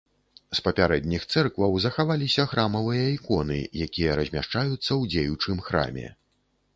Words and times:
З 0.59 0.61
папярэдніх 0.67 1.25
цэркваў 1.33 1.75
захаваліся 1.83 2.45
храмавыя 2.53 3.03
іконы, 3.17 3.57
якія 3.87 4.15
размяшчаюцца 4.21 4.81
ў 4.81 5.03
дзеючым 5.13 5.57
храме. 5.69 6.07